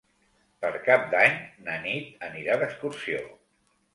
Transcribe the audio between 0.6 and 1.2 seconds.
Per Cap